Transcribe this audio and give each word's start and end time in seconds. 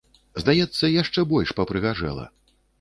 Здаецца, 0.43 0.89
яшчэ 1.01 1.27
больш 1.35 1.55
папрыгажэла. 1.61 2.29